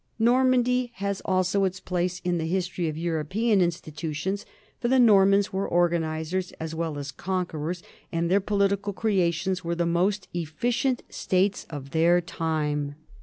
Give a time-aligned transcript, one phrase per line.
[0.17, 4.47] Normandy has also its place in the history of Euro pean institutions,
[4.79, 9.85] for the Normans were organizers as well as conquerors, and their political creations were the
[9.85, 12.95] most efficient states of their time.